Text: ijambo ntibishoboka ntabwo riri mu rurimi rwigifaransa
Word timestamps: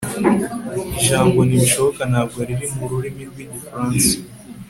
ijambo 0.97 1.39
ntibishoboka 1.43 2.01
ntabwo 2.11 2.39
riri 2.47 2.67
mu 2.75 2.83
rurimi 2.91 3.23
rwigifaransa 3.29 4.13